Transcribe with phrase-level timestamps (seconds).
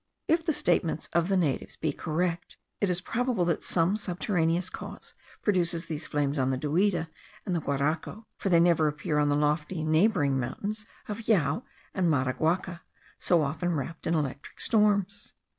[0.27, 5.13] If the statements of the natives be correct, it is probable that some subterraneous cause
[5.43, 7.07] produces these flames on the Duida
[7.45, 12.07] and the Guaraco; for they never appear on the lofty neighbouring mountains of Jao and
[12.09, 12.81] Maraguaca,
[13.19, 15.35] so often wrapped in electric storms.